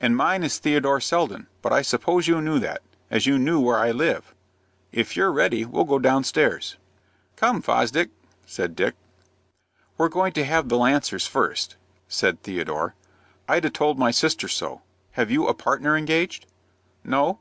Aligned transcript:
"And 0.00 0.16
mine 0.16 0.42
is 0.42 0.58
Theodore 0.58 1.00
Selden; 1.00 1.46
but 1.62 1.72
I 1.72 1.82
suppose 1.82 2.26
you 2.26 2.40
knew 2.40 2.58
that, 2.58 2.82
as 3.12 3.28
you 3.28 3.38
knew 3.38 3.60
where 3.60 3.78
I 3.78 3.92
live. 3.92 4.34
If 4.90 5.16
you're 5.16 5.30
ready, 5.30 5.64
we'll 5.64 5.84
go 5.84 6.00
downstairs." 6.00 6.78
"Come, 7.36 7.62
Fosdick," 7.62 8.10
said 8.44 8.74
Dick. 8.74 8.96
"We're 9.96 10.08
going 10.08 10.32
to 10.32 10.44
have 10.44 10.68
the 10.68 10.76
Lancers 10.78 11.28
first," 11.28 11.76
said 12.08 12.42
Theodore. 12.42 12.96
"Ida 13.48 13.70
told 13.70 14.00
my 14.00 14.10
sister 14.10 14.48
so. 14.48 14.82
Have 15.12 15.30
you 15.30 15.46
a 15.46 15.54
partner 15.54 15.96
engaged?" 15.96 16.46
"No." 17.04 17.38